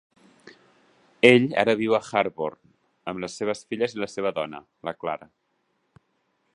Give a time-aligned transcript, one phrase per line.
[1.31, 2.73] Ell ara viu a Harborne
[3.13, 5.31] amb les seves filles i la seva dona, la Clara.